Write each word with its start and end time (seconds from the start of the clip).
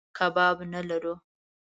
کباب 0.17 0.57
نه 0.73 0.81
لرو. 0.89 1.13